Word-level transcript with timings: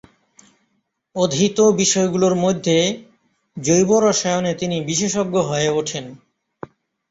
অধীত 1.15 1.57
বিষয়গুলোর 1.77 2.35
মধ্যে 2.35 2.77
জৈব 3.57 3.89
রসায়নে 3.99 4.53
তিনি 4.53 4.77
বিশেষজ্ঞ 4.81 5.35
হয়ে 5.41 5.69
ওঠেন। 5.69 6.05